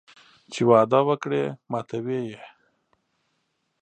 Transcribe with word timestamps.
چې 0.51 0.61
وعده 0.69 0.99
وکړي 1.09 1.43
ماتوي 1.71 2.19
یې 2.29 2.41